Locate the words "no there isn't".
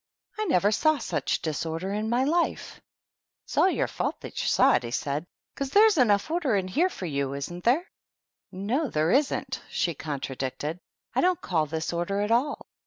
8.67-9.61